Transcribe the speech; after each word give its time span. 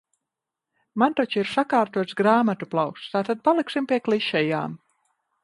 Man 1.03 1.15
taču 1.19 1.39
ir 1.41 1.51
sakārtots 1.51 2.17
grāmatu 2.23 2.69
plaukts, 2.73 3.07
tātad 3.17 3.45
paliksim 3.51 3.91
pie 3.93 4.01
klišejām. 4.09 4.77